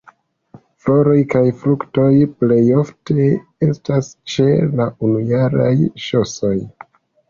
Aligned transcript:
Floroj 0.85 1.17
kaj 1.33 1.41
fruktoj 1.59 2.09
plej 2.41 2.59
ofte 2.79 3.29
estas 3.71 4.13
ĉe 4.35 4.51
la 4.83 4.93
unujaraj 5.11 5.75
ŝosoj. 6.11 6.57